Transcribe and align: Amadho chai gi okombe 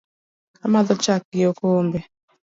Amadho 0.65 0.93
chai 1.03 1.19
gi 1.33 1.41
okombe 1.51 1.99